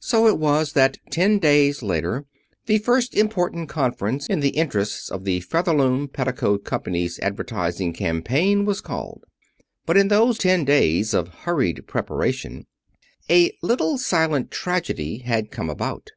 So 0.00 0.26
it 0.26 0.38
was 0.38 0.74
that 0.74 0.98
ten 1.10 1.38
days 1.38 1.82
later 1.82 2.26
the 2.66 2.76
first 2.76 3.14
important 3.14 3.66
conference 3.70 4.26
in 4.26 4.40
the 4.40 4.50
interests 4.50 5.10
of 5.10 5.24
the 5.24 5.40
Featherloom 5.40 6.08
Petticoat 6.08 6.64
Company's 6.64 7.18
advertising 7.20 7.94
campaign 7.94 8.66
was 8.66 8.82
called. 8.82 9.24
But 9.86 9.96
in 9.96 10.08
those 10.08 10.36
ten 10.36 10.66
days 10.66 11.14
of 11.14 11.28
hurried 11.48 11.86
preparation 11.86 12.66
a 13.30 13.56
little 13.62 13.96
silent 13.96 14.50
tragedy 14.50 15.20
had 15.20 15.50
come 15.50 15.70
about. 15.70 16.10